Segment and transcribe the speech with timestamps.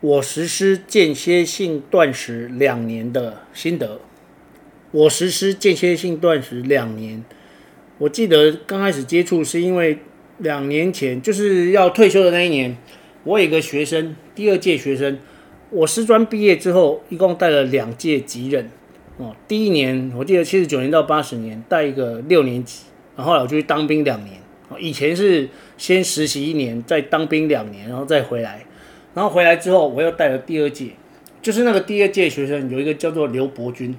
[0.00, 4.00] 我实施间歇性断食两年的心得。
[4.90, 7.24] 我实施间歇性断食两年，
[7.98, 9.98] 我记得刚开始接触是因为
[10.38, 12.76] 两年前就是要退休的那一年。
[13.24, 15.18] 我有一个学生，第二届学生，
[15.70, 18.70] 我师专毕业之后，一共带了两届级任
[19.16, 19.34] 哦。
[19.48, 22.84] 第一年我记得七十九年到八十年带一个六年级，
[23.16, 24.38] 然后我就去当兵两年。
[24.78, 28.64] 以前是先实习一年，再当兵两年，然后再回来。
[29.16, 30.90] 然后回来之后，我又带了第二届，
[31.40, 33.96] 就是那个第二届学生有一个叫做刘伯君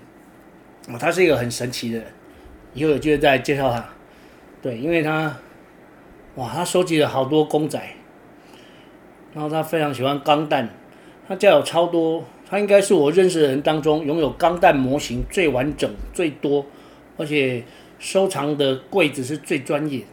[0.90, 2.08] 哦，他是一个很神奇的人，
[2.76, 3.84] 以后有机会再介绍他。
[4.62, 5.36] 对，因为他
[6.36, 7.82] 哇，他收集了好多公仔。
[9.34, 10.70] 然后他非常喜欢钢弹，
[11.28, 16.64] 他家有超多，他应该是我认识的人当中拥有钢弹模型最完整、最多，
[17.18, 17.64] 而且
[17.98, 20.04] 收藏的柜子是最专业，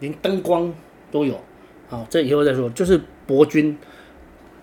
[0.00, 0.70] 连灯光
[1.10, 1.40] 都有。
[1.88, 2.68] 好，这以后再说。
[2.68, 3.78] 就是伯君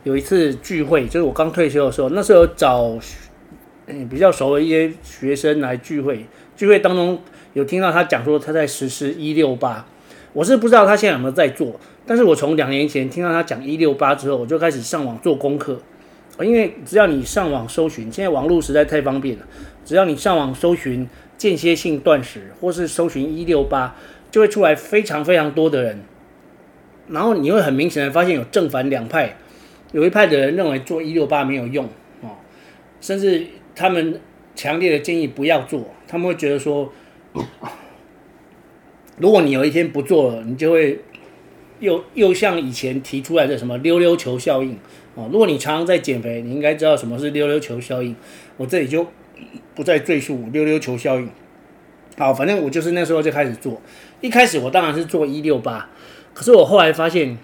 [0.08, 2.98] 有一次聚会，就是我刚退休的时候，那时候找
[3.88, 7.20] 嗯比较熟的一些学生来聚会，聚会当中
[7.52, 9.86] 有听到他讲说他在实施一六八，
[10.32, 11.78] 我是不知道他现在有没有在做。
[12.06, 15.78] 但是我从两年前听到他讲一六八之后，我就开始上网做功课，
[16.40, 19.46] 因为只要你上网搜寻，现在网络实在太方便了，
[19.84, 21.06] 只要你上网搜寻
[21.38, 23.94] 间歇性断食，或是搜寻一六八，
[24.32, 26.00] 就会出来非常非常多的人，
[27.10, 29.36] 然后你会很明显的发现有正反两派，
[29.92, 31.86] 有一派的人认为做一六八没有用
[32.22, 32.38] 哦，
[33.02, 34.20] 甚至他们
[34.56, 36.92] 强烈的建议不要做，他们会觉得说，
[39.18, 41.00] 如果你有一天不做了，你就会。
[41.80, 44.76] 又又像以前提出来的什么溜溜球效应
[45.14, 48.16] 哦，如果你常常在减肥，你应该知道什么是溜溜球效应。
[48.58, 49.06] 我这里就
[49.76, 51.30] 不再赘述溜溜球效应。
[52.18, 53.80] 好，反正我就是那时候就开始做。
[54.22, 55.88] 一开始我当然是做一六八，
[56.34, 57.38] 可是我后来发现，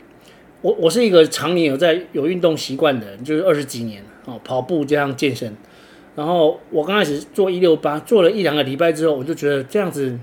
[0.63, 5.56] 我我是一个常年有在有运动习惯的人，就是二十几年哦，跑步加上健身。
[6.16, 10.18] 然后我刚开始做一六八，做了一两个礼拜之后，我就觉得这样子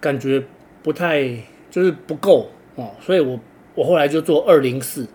[0.00, 0.42] 感觉
[0.82, 1.22] 不太
[1.70, 3.38] 就是不够哦，所以我。
[3.74, 5.08] 我后来就做二零四，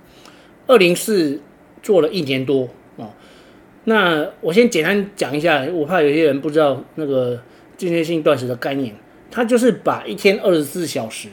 [0.65, 1.39] 二零四
[1.83, 3.07] 做了一年多哦。
[3.83, 7.39] 那我先简单讲一下，我怕有些人不知道那个
[7.77, 8.95] 间歇性断食的概念。
[9.29, 11.29] 它就是把一天二十四小时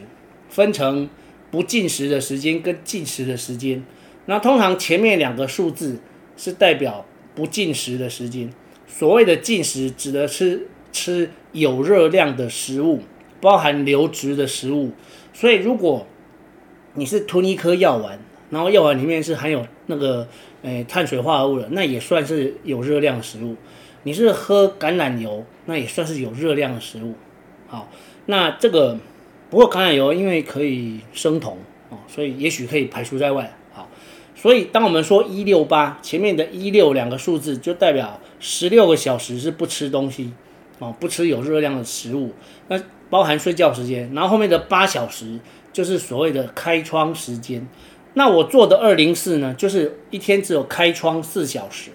[0.51, 1.09] 分成
[1.55, 3.81] 不进食的时间跟进食的时间。
[4.27, 6.01] 那通常前面两个数字
[6.37, 7.07] 是代表
[7.37, 8.53] 不进食的时间。
[8.89, 13.03] 所谓的进食指的是吃有热量的食物，
[13.41, 14.91] 包含流质的食物。
[15.33, 16.09] 所以如果
[16.95, 18.19] 你是吞一颗药丸，
[18.51, 20.27] 然后药丸里面是含有那个
[20.63, 23.55] 诶碳水化合物的，那也算是有热量的食物。
[24.03, 27.15] 你是喝橄榄油，那也算是有热量的食物。
[27.69, 27.89] 好，
[28.27, 28.99] 那这个
[29.55, 31.57] 不过橄榄油因为可以生酮
[31.89, 33.57] 哦，所以也许可以排除在外。
[33.73, 33.89] 好，
[34.35, 40.33] 所以当我们说一六八前面的一六两个数字，就代表十六个小时是不吃东西
[40.81, 42.33] 哦，不吃有热量的食物，
[42.67, 45.39] 那包含睡觉时间，然后后面的八小时。
[45.73, 47.69] 就是所谓的开窗时间，
[48.15, 51.91] 那我做的二零四呢，就是一天只有开窗四小时。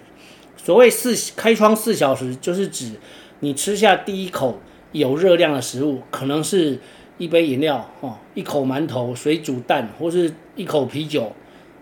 [0.56, 2.92] 所谓四开窗四小时，就是指
[3.40, 4.60] 你吃下第一口
[4.92, 6.78] 有热量的食物，可能是
[7.20, 11.32] 一杯饮料哦，一口馒头、水煮蛋，或是一口啤酒。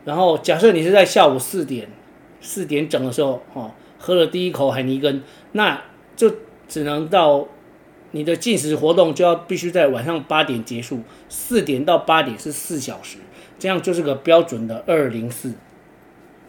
[0.04, 1.88] 然后假设你是在下午四点
[2.42, 5.22] 四点整的时候哦，喝了第一口海尼根，
[5.52, 5.82] 那
[6.14, 6.30] 就
[6.68, 7.48] 只能到。
[8.12, 13.18] 你的进食活动就要必须在晚上八点结束，四点到八点是四小时，
[13.58, 15.52] 这样就是个标准的二零四。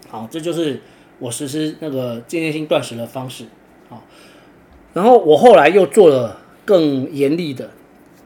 [0.07, 0.79] 好，这就是
[1.19, 3.43] 我实施那个间歇性断食的方式。
[3.89, 4.01] 好，
[4.93, 7.71] 然后我后来又做了更严厉的，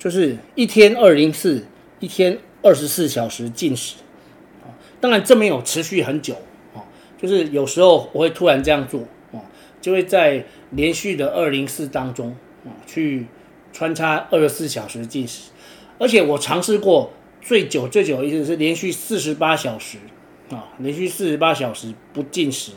[0.03, 1.65] 就是一天二零四，
[2.01, 3.95] 一天二十四小时进食。
[4.99, 6.33] 当然这没有持续很久，
[6.73, 6.83] 啊
[7.17, 8.99] 就是有时候我会突然这样做，
[9.31, 9.39] 啊
[9.79, 12.35] 就会在连续的二零四当中。
[12.65, 13.27] 啊去
[13.71, 15.51] 穿插二十四小时进食，
[15.97, 19.97] 而且我尝试过最久最久的一次是连续四十八小时
[20.49, 22.73] 啊，连续四十八小时不进食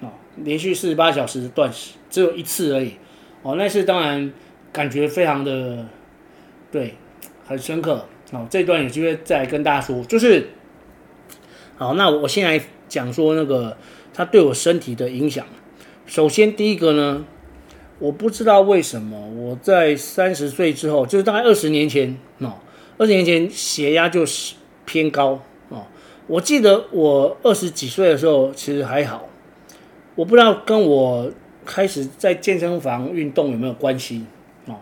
[0.00, 2.92] 啊，连续四十八小时断食，只有一次而已
[3.42, 3.56] 哦。
[3.56, 4.32] 那次当然
[4.72, 5.86] 感觉非常的
[6.70, 6.94] 对，
[7.46, 8.46] 很深刻哦。
[8.50, 10.48] 这段有机会再跟大家说，就是
[11.76, 13.76] 好，那我先来讲说那个
[14.12, 15.46] 它对我身体的影响。
[16.06, 17.24] 首先第一个呢，
[17.98, 22.54] 我不知道为什么我在三十岁之后，就是大概二十年前哦，
[22.98, 25.86] 二十年前血压就是偏高哦。
[26.26, 29.28] 我记得我二十几岁的时候其实还好，
[30.14, 31.30] 我不知道跟我
[31.64, 34.26] 开始在健身房运动有没有关系
[34.66, 34.76] 哦。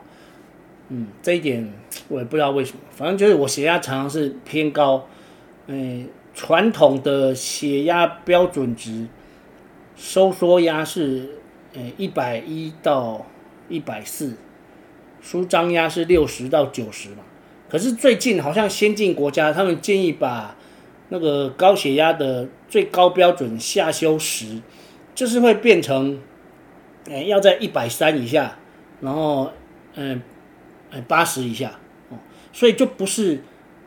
[0.88, 1.72] 嗯，这一点
[2.08, 5.06] 我也不知道为什么，反正就是我血压常常是偏高。
[5.66, 9.08] 嗯，传统的血压标准值
[9.96, 11.34] 收缩压是。
[11.74, 13.26] 呃，一百一到
[13.68, 14.32] 一百四，
[15.20, 17.18] 舒张压是六十到九十嘛。
[17.68, 20.56] 可是最近好像先进国家他们建议把
[21.10, 24.62] 那个高血压的最高标准下修十，
[25.14, 26.18] 就是会变成，
[27.04, 28.56] 呃，要在一百三以下，
[29.02, 29.52] 然后，
[29.94, 30.22] 嗯，
[30.90, 31.78] 诶，八十以下，
[32.52, 33.40] 所以就不是，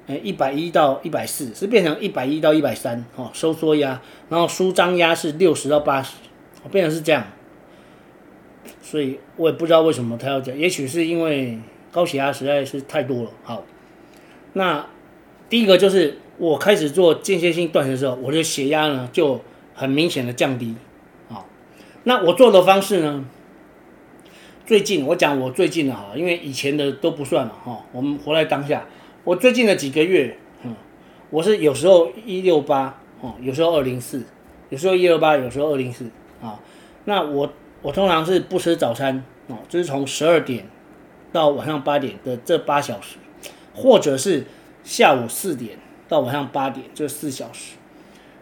[0.08, 6.13] 呃，一百一到一百四，是变成一百一到一百三哦，收缩压，然后舒张压是六十到八十，
[6.72, 7.25] 变成是这样。
[8.81, 11.60] 所以我也不知道为什么他要讲，也许是因为
[11.92, 13.31] 高血压实在是太多了。
[13.44, 13.63] 好，
[14.54, 14.86] 那
[15.50, 19.42] 第一个就是我开始做间歇性断食的时候，我的血压呢就
[19.74, 20.75] 很明显的降低。
[21.30, 21.48] 好，
[22.04, 23.25] 那我做的方式呢，
[24.71, 28.85] 最近我讲我最近的哈，因为以前的都不算了哈，我们活在当下。
[29.25, 30.73] 我最近的几个月，嗯，
[31.29, 34.23] 我是有时候一六八哦，有时候二零四，
[34.69, 36.06] 有时候一六八，有时候二零四
[36.41, 36.57] 啊。
[37.03, 37.51] 那我。
[37.81, 40.65] 我通常是不吃早餐哦，就是从十二点
[41.33, 43.17] 到晚上八点的这八小时，
[43.74, 44.45] 或者是
[44.85, 47.74] 下午四点到晚上八点这四小时。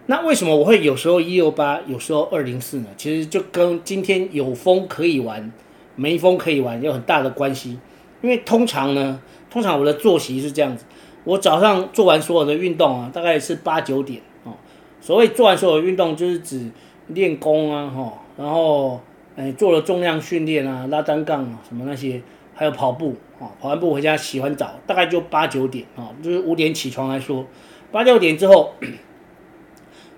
[0.06, 2.88] 那为什么我会有时候一六八，有时候二零四呢？
[2.96, 5.52] 其实就跟今天有风可以玩，
[6.00, 7.78] 没风可以玩有很大的关系。
[8.22, 10.86] 因为通常呢，通常我的作息是这样子：
[11.26, 14.54] 我早上做完所有的运动啊，大概是八九点哦。
[15.02, 16.72] 所谓做完所有运动，就是指
[17.08, 19.02] 练功啊，哈，然后。
[19.36, 22.22] 哎，做了重量训练啊，拉单杠啊，什么那些，
[22.54, 27.46] 还有跑步啊，跑完步回家洗完澡，大概就八九点啊，就是五点起床来说，
[27.90, 28.74] 八九点之后，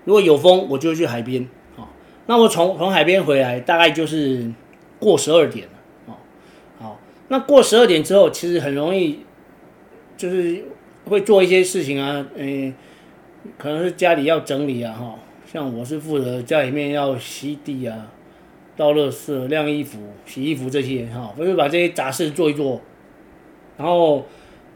[0.04, 1.86] 如果有风，我就去海边啊。
[2.26, 4.50] 那我从从海边回来，大概就是
[5.02, 5.72] 过十二点了
[6.06, 6.14] 哦。
[6.78, 9.18] 好，那过十二点之后，其实很容易，
[10.16, 10.64] 就是
[11.06, 12.72] 会做一些事情啊，嗯，
[13.58, 18.06] 可能是家里要整理啊，哈，像我是负责家里面要吸地啊。
[18.74, 22.80] 倒垃圾、晾衣服、洗衣服这些哈，我就把这些杂事做一做。
[23.76, 24.24] 然后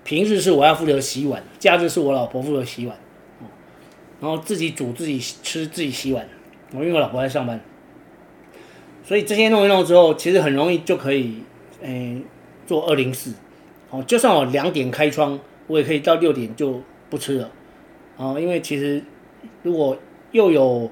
[0.04, 2.96] 平日是我要负责洗碗，假日是我老婆负责洗碗。
[3.40, 3.46] 哦
[4.18, 6.26] 然后自己煮、自己吃、自己洗碗。
[6.72, 7.60] 我因为我老婆在上班，
[9.06, 11.36] 所以这些弄一弄之后，其实很容易就可以，
[11.80, 12.20] 诶，
[12.66, 13.32] 做二零四。
[13.88, 15.38] 哦，就算我两点开窗，
[15.68, 17.52] 我也可以到六点就不吃了。
[18.18, 19.04] 啊，因为其实
[19.62, 19.96] 如果
[20.32, 20.90] 又有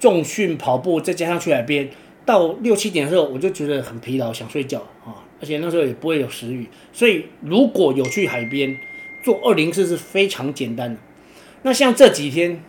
[0.00, 1.88] 重训跑步，再加上去海边。
[2.24, 8.76] 到六七点的时候，我就觉得很疲劳，想睡觉啊，而且那时候也不会有食欲，所以如果有去海边
[9.24, 11.00] 做二零四是非常简单的。
[11.62, 12.62] 那像这几天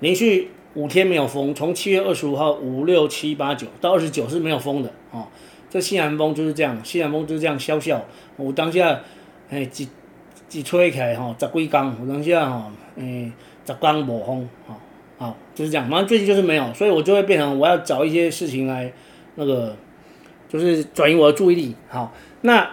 [0.00, 5.26] 连续五天没有风，从七月二十五号五六七八九到二十九是没有风的哦，
[5.68, 8.04] 这西南风就是这样，西南风就是这样萧萧。
[8.36, 9.00] 我当下
[9.50, 9.88] 哎几
[10.48, 13.30] 几吹起来哈，十几天，我当下哈哎
[13.66, 14.76] 十天无风哈。
[15.18, 15.86] 好，就是这样。
[15.90, 18.90] 反正最近就是没有，所以我就会变成我要找一些事情来，
[19.34, 19.76] 那个
[20.48, 21.74] 就是转移我的注意力。
[21.88, 22.70] 好，那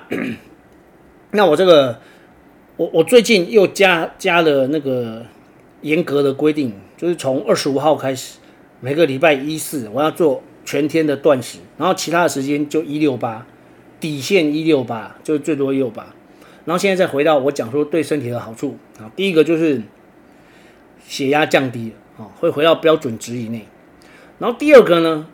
[1.31, 1.99] 那我这个
[2.77, 5.25] 我我最近又加加了那个
[5.81, 8.39] 严格的规定，就是从二十五号开始，
[8.81, 13.45] 每个礼拜一四我要做全天的断食，然后其他的时间就一六八，
[13.99, 16.13] 底线一六八，就是最多一六八。
[16.65, 19.81] 然后现在再回到我讲说对身体的好处啊，第一个就是
[21.05, 21.93] 血压降低。
[22.17, 23.67] 啊，会回到标准值以内。
[24.39, 25.27] 然后第二个呢，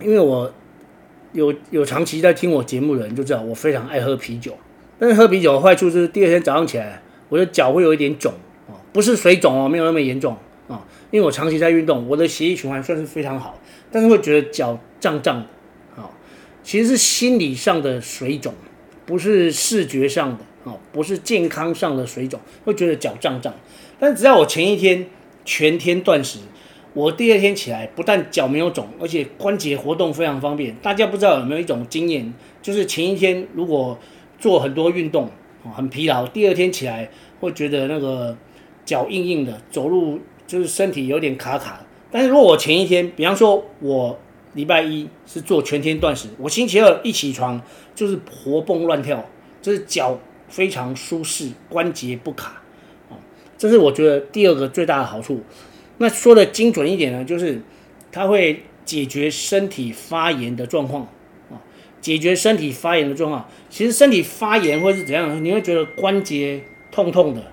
[0.00, 0.54] 因为我
[1.32, 4.56] 有有长期在听我节目的人就知道，我非常爱喝啤酒。
[4.96, 8.32] 但是喝啤酒的坏处就是第二天早上起来，我的脚会有一点肿，
[8.96, 10.34] 不是水肿哦，没有那么严重
[10.68, 10.82] 啊。
[11.10, 13.60] 因为我长期在运动，我的血液循环算是非常好，
[13.92, 16.08] 但是会觉得脚胀胀的啊。
[16.62, 18.54] 其实是心理上的水肿，
[19.04, 23.52] 不是视觉上的啊，不是健康上的水肿，会觉得脚胀胀。
[24.00, 25.06] 但只要我前一天。
[25.48, 26.40] 全天断食，
[26.92, 30.74] 我第二天起来不但脚没有肿，而且关节活动非常方便。
[30.82, 33.96] 大家不知道有没有一种经验，就是前一天如果
[34.40, 35.30] 做很多运动，
[35.72, 38.36] 很疲劳，第二天起来会觉得那个
[38.86, 41.86] 脚硬硬的，走路就是身体有点卡卡的。
[42.10, 44.18] 但是如果我前一天，比方说我
[44.54, 47.60] 礼拜一是做全天断食，我星期二一起床
[47.94, 49.28] 就是活蹦乱跳，
[49.60, 52.62] 就是脚非常舒适，关节不卡。
[53.10, 53.16] 哦
[53.58, 55.42] 这是我觉得第二个最大的好处。
[55.98, 57.60] 那说的精准一点呢，就是
[58.12, 61.02] 它会解决身体发炎的状况
[61.50, 61.56] 啊，
[62.00, 63.48] 解决身体发炎的状况。
[63.68, 65.42] 其实身体发炎会是怎样？
[65.44, 66.62] 你会觉得关节
[66.92, 67.50] 痛痛的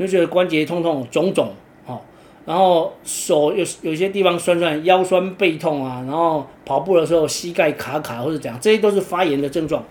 [0.00, 1.52] 就，觉得关节痛痛、肿肿
[1.86, 2.00] 哦，
[2.46, 9.84] 然后手有有些地方酸酸、腰酸背痛啊，然后跑步的时候膝盖卡卡或者怎样，这些都是发炎的症状。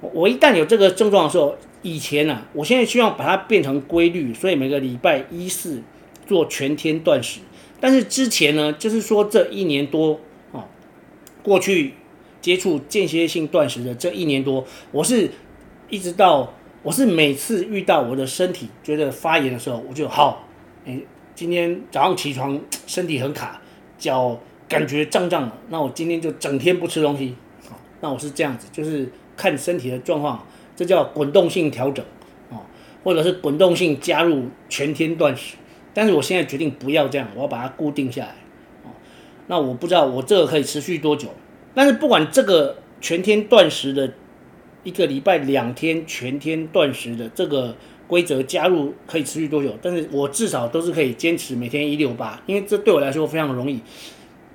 [0.00, 5.82] 我一旦有这个症状的时候，以前呢、啊，我现在希望把它变成规律，所以每个礼拜一四
[6.26, 7.40] 做全天断食。
[7.80, 10.18] 但是之前呢，就是说这一年多
[10.52, 10.66] 啊，
[11.42, 11.94] 过去
[12.40, 15.30] 接触间歇性断食的这一年多，我是
[15.88, 20.44] 一直到我是每次遇到我的身体觉得发炎的时候，我就好，
[20.86, 21.00] 哎，
[21.34, 23.60] 今天早上起床身体很卡，
[23.98, 27.34] 脚感觉胀胀的，那我今天就整天不吃东西。
[27.68, 30.46] 好，那我是这样子，就是看身体的状况。
[30.76, 32.04] 这叫滚动性调整，
[32.50, 32.58] 哦，
[33.02, 35.56] 或者是滚动性加入全天断食，
[35.92, 38.36] 但是我现在决定不要这样，我要把它固定下来，
[38.84, 38.90] 哦，
[39.48, 41.30] 那我不知道我这个可以持续多久，
[41.74, 44.12] 但是不管这个全天断食的
[44.84, 53.80] 一个礼拜两天全天断食的这个规则加入可以持续多久，但是我至少都是可以坚持每天一六八，因为这对我来说非常容易。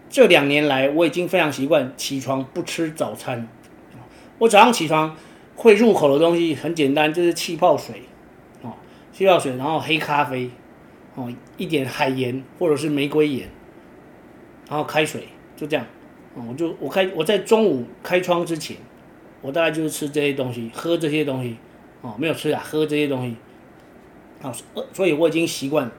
[0.09, 3.47] 这两年来我已经非常习惯起床不吃早餐，
[4.39, 5.15] 我早上起床。
[5.55, 8.01] 会入口的东西很简单，就是气泡水，
[8.63, 8.73] 哦，
[9.11, 10.49] 气泡水，然后黑咖啡，
[11.13, 13.47] 哦，一点海盐或者是玫瑰盐，
[14.67, 15.85] 然后开水，就这样，
[16.33, 18.75] 哦，我就我开我在中午开窗之前，
[19.43, 21.57] 我大概就是吃这些东西，喝这些东西，
[22.01, 23.35] 哦，没有吃啊，喝这些东西，
[24.41, 24.51] 啊，
[24.91, 25.91] 所以我已经习惯了，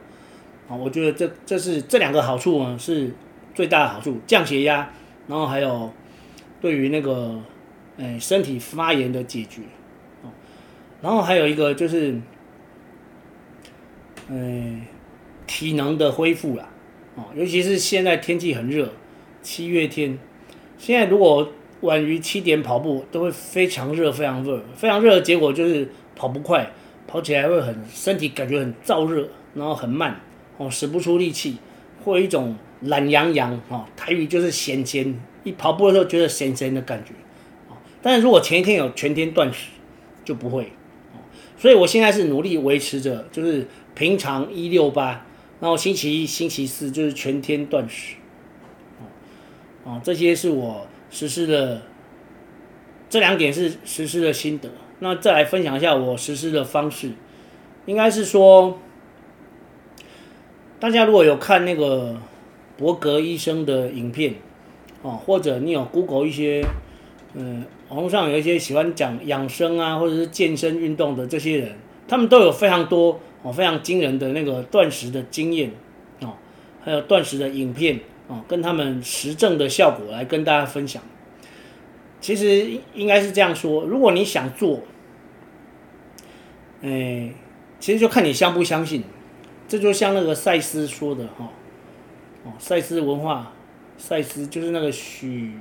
[0.67, 3.15] 啊，我觉得这这是这两个好处呢，是
[3.53, 4.91] 最大的好处，降血压，
[5.27, 5.93] 然后还有
[6.59, 7.41] 对于那个。
[7.97, 9.61] 哎，身体发炎的解决，
[10.21, 10.27] 哦，
[11.01, 12.19] 然后还有一个就是，
[14.29, 14.81] 哎，
[15.47, 16.67] 体能的恢复啦，
[17.15, 18.91] 哦，尤其是现在天气很热，
[19.41, 20.19] 七月天，
[20.77, 21.49] 现在如果
[21.81, 26.71] 晚于七点跑步，都会非常热，非常热，非常热的结果就是跑不快，
[27.05, 30.19] 跑起来会很身体感觉很燥热，然后很慢，
[30.57, 31.57] 哦，使不出力气，
[32.03, 37.13] 会有一种懒洋洋，哦，台语就是闲闲，一跑步的时候觉得闲闲的感觉。
[37.69, 39.69] 哦但是如果前一天有全天断食，
[40.23, 40.63] 就不会，
[41.13, 41.17] 哦
[41.57, 45.25] 所以我现在是努力维持着，就是平常一六八，
[45.59, 48.15] 然后星期一、星期四就是全天断食，
[48.99, 51.81] 哦，哦，这些是我实施的，
[53.09, 54.69] 这两点是实施的心得。
[54.99, 57.11] 那再来分享一下我实施的方式，
[57.85, 58.77] 应该是说，
[60.77, 62.17] 大家如果有看那个
[62.75, 64.33] 伯格医生的影片，
[65.03, 66.65] 哦，或者你有 Google 一些。
[67.37, 71.75] 嗯，网络上有一些喜欢讲养生啊，或者是健身运动的这些人，
[72.07, 75.71] 他们都有非常多哦，非常惊人的那个断食的经验
[76.21, 76.35] 哦，
[76.81, 81.01] 还有断食的影片哦，跟他们实证的效果来跟大家分享。
[82.19, 84.81] 其实应该是这样说，如果你想做，
[86.81, 87.31] 哎，
[87.79, 89.03] 其实就看你相不相信。
[89.67, 91.51] 这就像那个赛斯说的哈，
[92.43, 93.53] 哦，赛斯文化，
[93.97, 95.51] 赛斯就是那个许。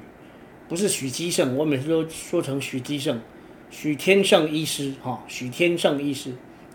[0.67, 3.21] 不是许基胜，我每次都说成许基胜，
[3.69, 6.33] 许天胜医师哈，许天胜医师，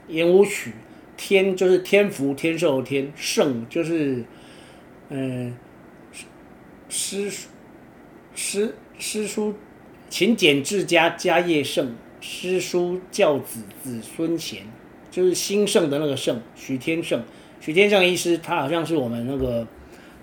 [0.08, 0.74] 言无许，
[1.18, 4.24] 天就是天福天寿天，胜就是
[5.10, 5.58] 嗯，
[6.90, 7.48] 诗书
[8.36, 9.54] 诗诗书
[10.10, 14.64] 勤俭治家家业盛，诗书教子子孙贤，
[15.10, 17.24] 就是兴盛的那个盛，许天胜，
[17.62, 19.66] 许天胜医师，他好像是我们那个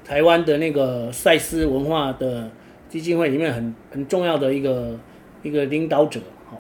[0.04, 2.50] 台湾的那个赛斯文化的。
[2.88, 4.96] 基金会里面很很重要的一个
[5.42, 6.56] 一个领导者，哈，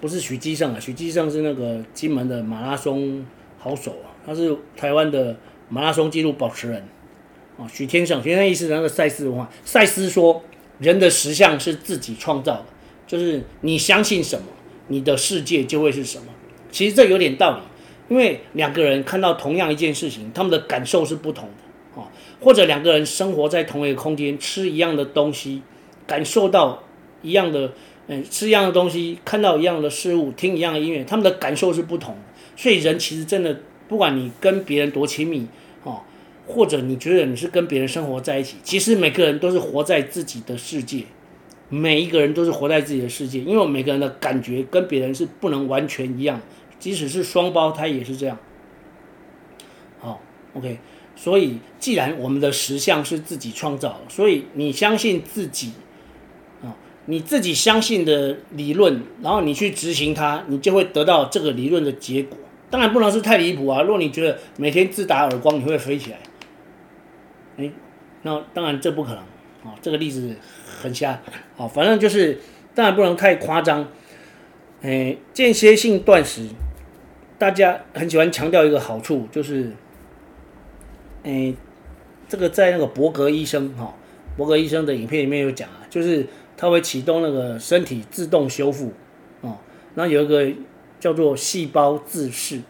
[0.00, 3.26] 不是许基胜啊，许基胜是那个金门的马拉松
[3.58, 5.36] 好手啊，他是台湾的
[5.68, 6.84] 马拉松纪录保持人，
[7.62, 10.42] 啊，许天胜，许天胜意思那个赛斯文化，赛斯说
[10.78, 12.66] 人的实相是自己创造的，
[13.06, 14.46] 就是你相信什么，
[14.88, 16.24] 你的世界就会是什么。
[16.70, 17.62] 其实这有点道理，
[18.08, 22.00] 因为两个人看到同样一件事情，他们的感受是不同的。
[22.00, 22.08] 啊
[22.40, 25.62] 或者两个人生活在同一个空间，吃一样的东西，
[26.08, 26.82] 感受到
[27.22, 27.70] 一样的，
[28.08, 32.20] 嗯，吃一样的东西，看到一样的事物，听一样的音乐，他们的感受是不同的。
[32.56, 35.46] 所以人其实真的，不管你跟别人多亲密，
[36.52, 41.04] 或者你觉得你是跟别人生活在一起，其实每个人都是活在自己的世界，
[41.68, 46.40] 每一个人都是活在自己的世界，因为每个人的感觉跟别人是不能完全一样，
[46.78, 48.38] 即使是双胞胎也是这样。
[49.98, 50.20] 好
[50.54, 50.78] ，OK。
[51.14, 55.72] 所以，既然我们的实相是自己创造，所以你相信自己，
[56.62, 62.38] 啊，你自己相信的理论，然后你去执行它，你就会得到这个理论的结果。
[62.70, 63.82] 当然不能是太离谱啊。
[63.82, 66.18] 如果你觉得每天自打耳光你会飞起来，
[68.22, 69.18] 那当然这不可能
[69.64, 69.76] 啊。
[69.80, 70.34] 这个例子
[70.80, 71.20] 很瞎，
[71.56, 72.38] 好，反正就是
[72.74, 73.88] 当然不能太夸张。
[74.82, 76.48] 哎，间歇性断食，
[77.38, 79.70] 大家很喜欢强调一个好处，就是，
[81.22, 81.54] 哎，
[82.28, 83.94] 这个在那个伯格医生哈，
[84.36, 86.26] 伯格医生的影片里面有讲啊，就是
[86.56, 88.92] 他会启动那个身体自动修复，
[89.42, 89.56] 哦，
[89.94, 90.50] 那有一个
[90.98, 92.60] 叫做细胞自噬，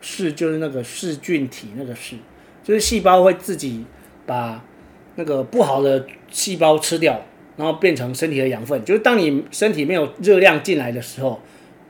[0.00, 2.16] 噬就是那个噬菌体那个噬，
[2.62, 3.84] 就是细胞会自己
[4.24, 4.64] 把
[5.16, 7.20] 那个不好的细胞吃掉。
[7.56, 11.40] 然后变成身体的养分，就是当你身体没有热量进来的时候，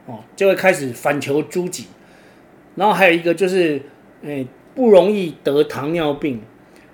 [0.04, 1.86] 哦，就会开始反求诸己。
[2.74, 3.80] 然后还有一个就是，
[4.20, 6.38] 诶，不容易得糖尿病，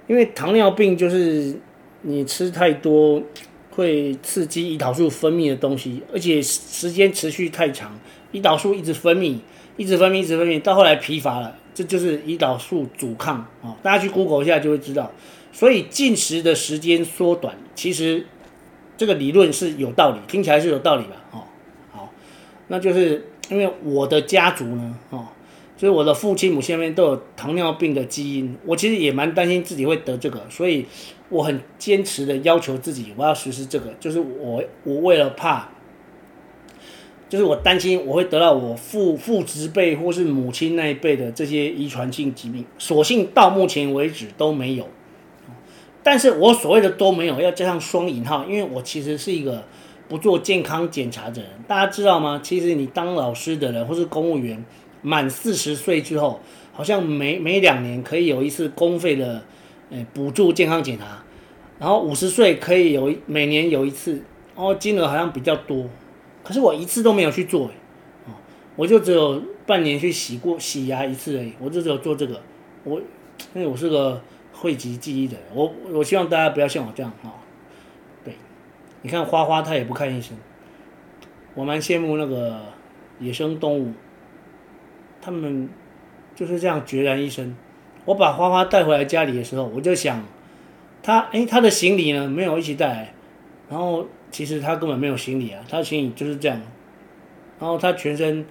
[0.07, 1.59] 因为糖尿病就是
[2.03, 3.21] 你吃太多
[3.71, 7.99] 会刺激胰岛素分泌的东西，而且时间持续太长，
[8.33, 9.39] 胰岛素一直分泌，
[9.77, 13.77] 一直分泌，一直分泌，到后来疲乏了，这就是胰岛素阻抗啊，哦。
[13.83, 15.11] 大家去 Google 一下就会知道。
[15.53, 18.27] 所以进食的时间缩短，其实。
[18.97, 21.17] 这个理论是有道理，听起来是有道理吧？
[21.31, 21.41] 哦，
[21.91, 22.13] 好，
[22.69, 25.29] 那就是因为我的家族呢，哦，
[25.79, 30.85] 所以我的父亲母亲那边都有糖尿病的基因，我其实也蛮担心自己会得这个，所以
[31.31, 35.71] 我很坚持的要求自己，我要实施这个，就是我我为了怕，
[37.31, 44.87] 就是我担心我会得到我父父执辈或是母亲那一辈的这些遗传性疾病，所幸到目前为止都没有。
[46.03, 49.63] 但是我所谓的都没有，要加上双引号，因为我其实是一个
[50.09, 51.51] 不做健康检查的人。
[51.69, 52.41] 大家知道吗？
[52.43, 54.65] 其实你当老师的人或是公务员，
[55.03, 56.41] 满四十岁之后，
[56.73, 59.45] 好像每每两年可以有一次公费的
[59.91, 61.23] 诶补助健康检查，
[61.79, 64.13] 然后五十岁可以有每年有一次，
[64.57, 65.85] 然后金额好像比较多。
[66.43, 67.67] 可是我一次都没有去做，
[68.27, 68.33] 哦，
[68.75, 72.41] 我就只有半年去洗过洗牙一次而已，我就只有做这个。
[72.85, 72.99] 我
[73.55, 74.19] 因为我是个。
[74.61, 77.33] 汇集记忆的，我我希望大家不要像我这样哈、哦。
[78.23, 78.35] 对，
[79.01, 80.37] 你看花花他也不看医生，
[81.55, 82.61] 我蛮羡慕那个
[83.21, 83.95] 野生动物，
[85.23, 85.67] 他们
[86.35, 87.57] 就是这样孑然一身。
[88.05, 90.23] 我把花花带回来家里的时候，我就想，
[91.03, 93.15] 他哎他的行李呢没有一起带，
[93.71, 96.61] 然后其实他根本没有行李啊，他的行李就是这样，
[97.59, 98.45] 然后他全身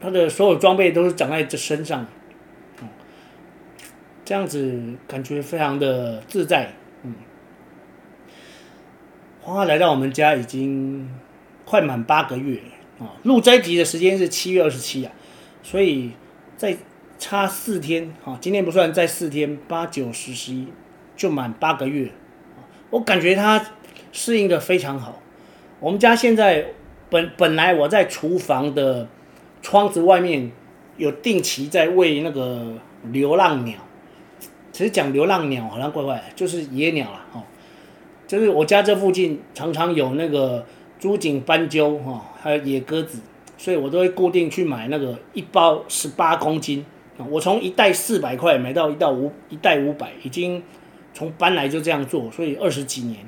[0.00, 2.04] 他的所有装备都是长在这身上。
[4.24, 7.14] 这样子感觉非常的自在，嗯。
[9.40, 11.08] 花花来到我们家已经
[11.66, 12.58] 快满八个月
[12.98, 15.12] 啊，录这一集的时间是七月二十七啊，
[15.62, 16.12] 所以
[16.56, 16.74] 再
[17.18, 20.68] 差四天啊，今天不算，再四天，八九十十一
[21.14, 22.10] 就满八个月。
[22.88, 23.62] 我感觉它
[24.12, 25.20] 适应的非常好。
[25.80, 26.68] 我们家现在
[27.10, 29.06] 本本来我在厨房的
[29.60, 30.50] 窗子外面
[30.96, 32.78] 有定期在喂那个
[33.10, 33.78] 流浪鸟。
[34.74, 37.40] 其实讲流浪鸟好像怪怪的，就是野鸟啦，哦，
[38.26, 40.66] 就是我家这附近常常有那个
[40.98, 43.20] 珠颈斑鸠哈，还有野鸽子，
[43.56, 46.84] 所以我都会固定去买那个一包十八公斤，
[47.30, 50.60] 我从一袋四百块买到一到五一袋五百，已经
[51.12, 53.20] 从搬来就这样做，所以二十几年。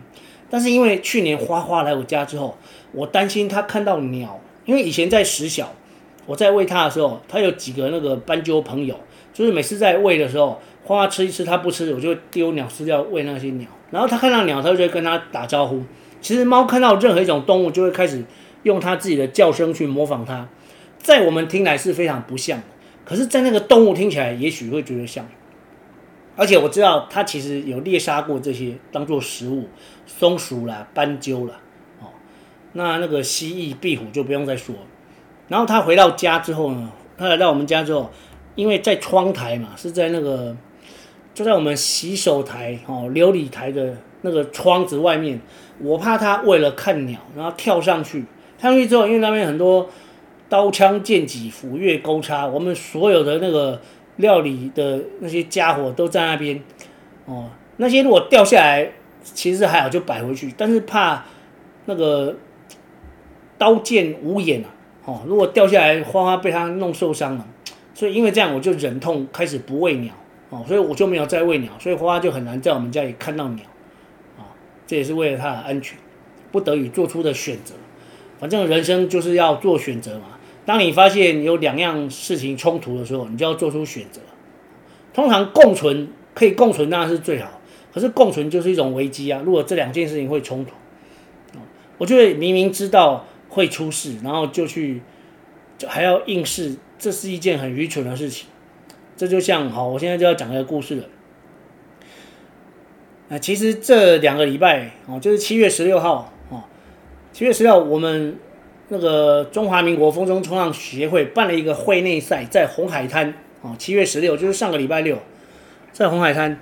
[0.50, 2.58] 但是因为去年花花来我家之后，
[2.90, 5.72] 我担心他看到鸟，因为以前在实小，
[6.26, 8.98] 我在喂它的时候，它有几个那个斑鸠朋友，
[9.32, 10.60] 就是每次在喂的时候。
[10.86, 13.68] 花花吃一吃，它不吃，我就丢鸟饲料喂那些鸟。
[13.90, 15.82] 然后它看到鸟，它就会跟它打招呼。
[16.20, 18.24] 其实猫看到任何一种动物，就会开始
[18.62, 20.48] 用它自己的叫声去模仿它。
[20.96, 22.64] 在我们听来是非常不像的，
[23.04, 25.26] 可是，在那个动物听起来，也许会觉得像。
[26.36, 29.68] 而且我知道它其实有猎杀过这些当做食物，
[30.06, 31.54] 松鼠啦、斑鸠啦，
[32.00, 32.06] 哦，
[32.74, 34.72] 那那个蜥蜴、壁虎就不用再说。
[35.48, 38.08] 然后它回到家之后呢，它来到我们家之后，
[38.54, 40.56] 因为在窗台嘛，是在那个。
[41.36, 45.38] 就在我们洗手台哦，琉璃台的那个窗子外面，
[45.78, 48.24] 我怕他为了看鸟，然后跳上去。
[48.56, 49.86] 跳上去之后，因为那边很多
[50.48, 53.78] 刀枪剑戟斧钺钩叉，我们所有的那个
[54.16, 56.58] 料理的那些家伙都在那边
[57.26, 57.50] 哦。
[57.76, 58.90] 那些如果掉下来，
[59.22, 60.54] 其实还好，就摆回去。
[60.56, 61.22] 但是怕
[61.84, 62.34] 那个
[63.58, 64.72] 刀剑无眼啊，
[65.04, 67.46] 哦，如果掉下来，花花被他弄受伤了。
[67.92, 70.14] 所以因为这样，我就忍痛开始不喂鸟。
[70.50, 73.64] 哦，所以我就没有再喂鸟，所以花花就很难在我们家里看到鸟，
[74.38, 74.46] 啊，
[74.86, 75.98] 这也是为了它的安全，
[76.52, 77.74] 不得已做出的选择。
[78.38, 80.38] 反正人生就是要做选择嘛。
[80.64, 84.20] 当你发现有两样事情冲突的时候，你就要做出选择。
[85.14, 87.60] 通常共存可以共存当然是最好，
[87.92, 89.40] 可是共存就是一种危机啊。
[89.44, 90.72] 如果这两件事情会冲突，
[91.98, 95.00] 我就会明明知道会出事，然后就去，
[95.78, 98.46] 就还要硬试这是一件很愚蠢的事情。
[99.16, 101.04] 这就像好，我现在就要讲一个故事了。
[103.30, 106.62] 啊，其实这两个礼拜哦，就是七月十六号哦，
[107.32, 108.38] 七月十六，我们
[108.88, 115.18] 那个中华民国风筝冲浪协会办了一个会内赛，在红海滩哦，七月十六就是上个礼拜六，
[115.92, 116.60] 在红海滩，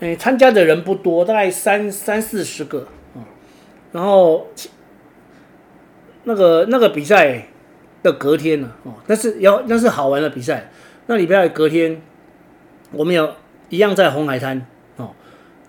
[0.00, 3.22] 哎，参加的人不多，大概三三四十个啊，
[3.92, 4.48] 然后
[6.24, 7.48] 那个那个比赛
[8.02, 10.70] 的隔天呢，哦，那是要那是好玩的比赛。
[11.12, 12.00] 那礼拜二隔天，
[12.90, 13.34] 我们有
[13.68, 15.10] 一样在红海滩哦，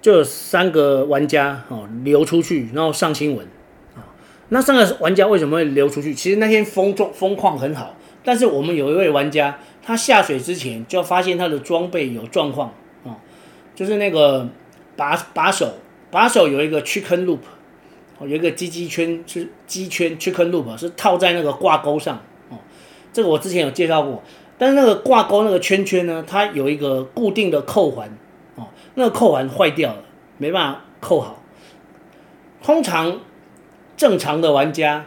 [0.02, 3.46] 就有三个玩家哦流出去，然后上新闻
[3.94, 4.08] 啊。
[4.48, 6.14] 那三个玩家为什么会流出去？
[6.14, 13.20] 其实那天风状风况很好，但是我们有一位玩家，他下水之前就发现他的装备有状况啊，
[13.76, 14.48] 就是那个
[14.96, 15.74] 把把手
[16.10, 17.40] 把手有一个 chicken loop，
[18.22, 22.56] 有一个鸡鸡圈是鸡圈 chicken loop 是套在那个挂钩上哦，
[23.12, 24.24] 这个我之前有介绍过。
[24.58, 28.10] 但是那个挂钩那个圈圈呢，它有一个固定的扣环，
[28.56, 30.04] 哦，那个扣环坏掉了，
[30.38, 31.42] 没办法扣好。
[32.62, 33.20] 通常
[33.98, 35.06] 正常的玩家、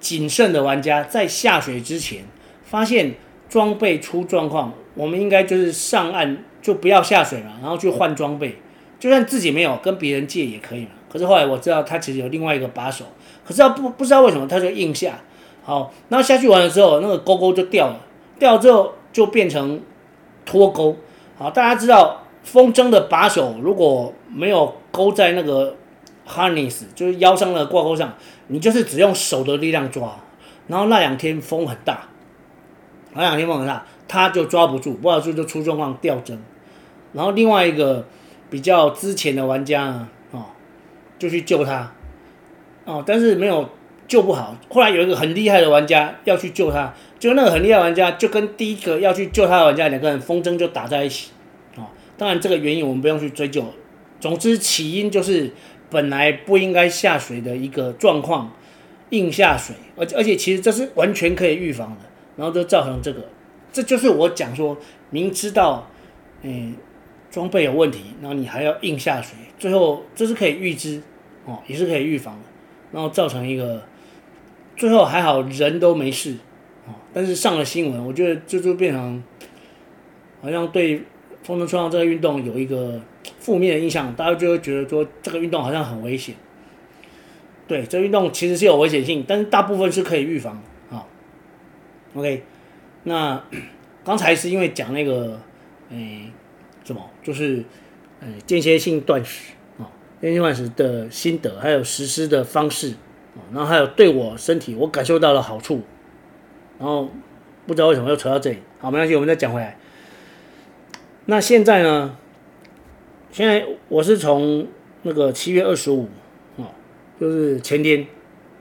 [0.00, 2.24] 谨慎的玩家在下水之前
[2.64, 3.14] 发现
[3.48, 8.58] 装备出状况，我们应该就是上岸就不要下水了，然后去换装备，
[8.98, 10.90] 就算自己没有跟别人借也可以嘛。
[11.08, 13.04] 可是后来我知道他其实有另外一个把手，
[13.44, 15.20] 可是他不不知道为什么他就硬下，
[15.62, 18.00] 好，然后下去玩的时候那个钩钩就掉了。
[18.38, 19.80] 掉之后就变成
[20.44, 20.96] 脱钩，
[21.36, 25.74] 好，大家知道风筝的把手如果没有勾在那个
[26.28, 28.14] harness，就是腰上的挂钩上，
[28.48, 30.16] 你就是只用手的力量抓，
[30.66, 32.08] 然后那两天风很大，
[33.14, 36.38] 那两天风很大，他就抓不住，不抓住就出状况掉针，
[37.12, 38.06] 然后另外一个
[38.50, 40.44] 比较之前的玩家呢，哦，
[41.18, 41.92] 就去救他，
[42.84, 43.68] 哦，但是没有。
[44.08, 51.30] 救不好，后来有一个很厉害的玩家要去救他，就那个很厉害玩家就跟第一个要去救他的玩家两个人风筝就打在一起，
[51.76, 51.86] 哦，
[52.18, 53.64] 当然这个原因我们不用去追究，
[54.20, 55.50] 总之起因就是
[55.90, 58.52] 本来不应该下水的一个状况，
[59.10, 62.02] 硬下水，而且而且其实这是完全可以预防的，
[62.36, 63.28] 然后就造成这个，
[63.72, 64.76] 这就是我讲说
[65.10, 65.90] 明知道，
[66.42, 66.74] 嗯，
[67.30, 71.00] 装备有问题，然后你还要硬下水，最后这是可以预知，
[71.44, 72.48] 哦，也是可以预防的，
[72.92, 73.82] 然后造成一个。
[74.76, 76.36] 最后还好人都没事，
[77.12, 79.22] 但是上了新闻，我觉得这就变成
[80.42, 81.02] 好像对
[81.42, 83.00] 风筝冲浪这个运动有一个
[83.38, 86.34] 负面的印象，大家就会觉得说这个运动好像很危险。
[87.66, 91.04] 对，这运动其实是有危险性，但是大部分是可以预防啊。
[92.14, 92.42] OK，
[93.04, 93.42] 那
[94.04, 95.40] 刚才是因为讲那个，
[95.90, 96.30] 哎，
[96.84, 97.64] 什么，就是
[98.20, 102.94] 呃间歇性断食啊，间歇断食的心得，还有实施的方式。
[103.52, 105.82] 然后还有对我身体，我感受到了好处。
[106.78, 107.10] 然后
[107.66, 109.76] 不知道为什么又扯到这里，好，没关系，我们再讲回来。
[111.26, 112.16] 那现在呢？
[113.32, 114.66] 现在我是从
[115.02, 116.08] 那个七月二十五，
[116.56, 116.64] 哦，
[117.20, 118.06] 就是前天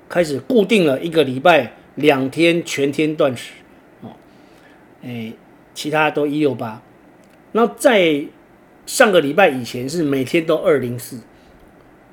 [0.10, 3.54] 开始固定了一个礼拜两天全天断食，
[4.02, 4.10] 哦，
[5.02, 5.32] 哎，
[5.74, 6.82] 其他都一六八。
[7.54, 8.26] 那在
[8.86, 11.20] 上个礼拜以前是每天都二零四。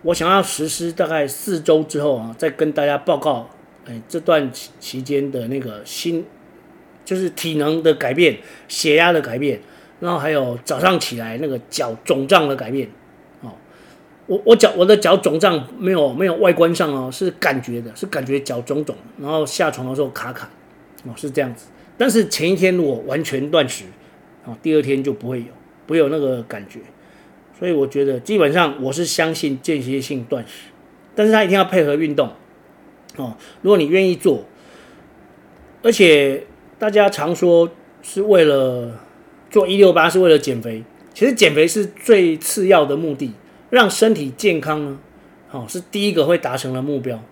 [0.02, 3.50] 我想要实施大概四周之后啊，再跟大家报告，
[3.86, 6.24] 哎，这段期期间的那个心，
[7.04, 9.60] 就是体能的改变、血压的改变，
[10.00, 12.88] 然后还有早上起来那个脚肿胀的改变，
[13.40, 13.50] 哦，
[14.26, 20.48] 我我脚我的脚肿胀没有没有外观上哦，是感觉的，是感觉脚肿肿，然后下床的时候卡卡，
[21.04, 21.66] 哦，是这样子。
[21.98, 23.84] 但是前一天如果完全断食，
[24.44, 25.46] 哦，第二天就不会有，
[25.86, 26.78] 不会有那个感觉。
[27.58, 30.70] 所以我觉得基本上我是相信间歇性断食，
[31.14, 32.32] 但是他一定要配合运动
[33.16, 33.36] 哦。
[33.60, 34.44] 如果你愿意做，
[35.82, 36.44] 而且
[36.78, 37.70] 大家常说
[38.02, 39.00] 是为了
[39.50, 43.32] 做一六八是为了减肥，其实减肥是最次要的目的，
[43.70, 44.98] 让身体健康呢，
[45.50, 47.22] 哦是第一个会达成的目标。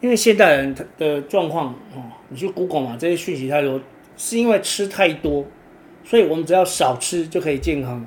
[0.00, 3.80] 因为现代人的状况哦，你去 Google 嘛，这些讯息太多，
[4.18, 5.46] 是因为吃太多，
[6.04, 8.06] 所以我们只要少吃就可以健康。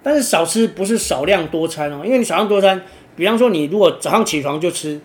[0.00, 2.80] 但是少吃不是少量多餐哦，因为你少量多餐，
[3.16, 5.00] 比方说你如果早上起床就吃，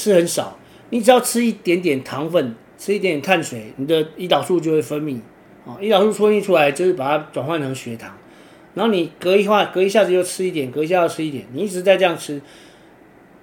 [0.00, 0.56] 吃很少，
[0.88, 5.18] 你只要吃一点点糖分，吃一点点碳水，你的胰岛素就会分泌，
[5.66, 8.16] 哦，胰岛素分泌出来就是把它转换成血糖，
[8.72, 12.40] 然后你隔一话隔一下子又吃一点，隔一下又吃一点，你一直在这样吃，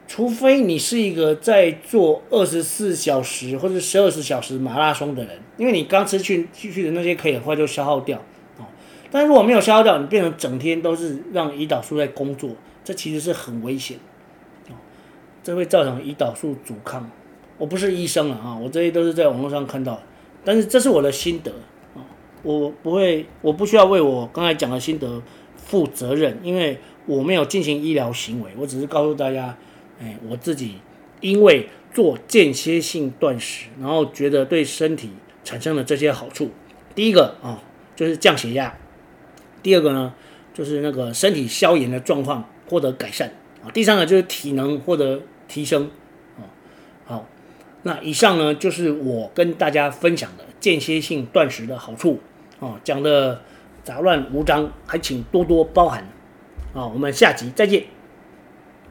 [0.08, 8.18] 除非你是一个在做二十四小时或者十二十小时马拉松的人，因为你刚吃去去去的那些可以很快就消耗掉。
[8.58, 8.66] 哦
[9.10, 12.50] 但如果没有消耗掉，你变成整天都是让胰岛素在工作，
[12.84, 13.98] 这其实是很危险，
[15.48, 17.10] 这会造成胰岛素阻抗。
[17.58, 19.98] 我不是医生了啊，我这些都是在网络上看到。
[20.44, 21.54] 但是这是我的心得
[21.96, 22.04] 啊，
[22.44, 25.22] 我不会，我不需要为我刚才讲的心得
[25.56, 29.58] 负责任，因为我没有进行医疗行为，我只是告诉大家，
[30.02, 30.80] 哎，我自己
[31.22, 35.12] 因为做间歇性断食，然后觉得对身体
[35.46, 36.52] 产生了这些好处。
[36.94, 37.64] 第一个啊，
[37.96, 38.74] 就是降血压；
[39.64, 40.14] 第二个呢，
[40.54, 43.30] 就是那个身体消炎的状况获得改善
[43.64, 45.90] 啊；第三个就是体能获得提升
[46.38, 46.44] 啊。
[47.06, 47.26] 好。
[47.84, 52.20] 那以上呢，就是我跟大家分享的间歇性断食的好处
[52.60, 53.42] 啊，讲的
[53.84, 56.06] 杂乱无章，还请多多包涵
[56.74, 57.86] 啊，我们下集再见。